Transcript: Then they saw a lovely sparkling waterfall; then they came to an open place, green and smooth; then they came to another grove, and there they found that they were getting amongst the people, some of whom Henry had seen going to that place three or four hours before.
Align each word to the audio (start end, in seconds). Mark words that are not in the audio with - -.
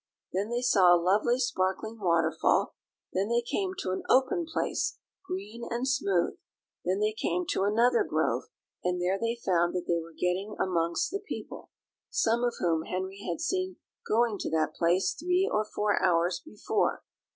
Then 0.33 0.49
they 0.49 0.63
saw 0.63 0.95
a 0.95 0.97
lovely 0.99 1.37
sparkling 1.39 1.99
waterfall; 1.99 2.73
then 3.13 3.29
they 3.29 3.43
came 3.43 3.75
to 3.83 3.91
an 3.91 4.01
open 4.09 4.47
place, 4.51 4.97
green 5.27 5.63
and 5.69 5.87
smooth; 5.87 6.39
then 6.83 6.99
they 6.99 7.13
came 7.13 7.45
to 7.49 7.65
another 7.65 8.03
grove, 8.03 8.45
and 8.83 8.99
there 8.99 9.19
they 9.19 9.35
found 9.45 9.75
that 9.75 9.85
they 9.87 9.99
were 9.99 10.13
getting 10.13 10.55
amongst 10.59 11.11
the 11.11 11.19
people, 11.19 11.69
some 12.09 12.43
of 12.43 12.55
whom 12.57 12.85
Henry 12.85 13.21
had 13.29 13.39
seen 13.41 13.75
going 14.07 14.39
to 14.39 14.49
that 14.49 14.73
place 14.73 15.13
three 15.13 15.47
or 15.47 15.63
four 15.63 16.03
hours 16.03 16.41
before. 16.43 17.03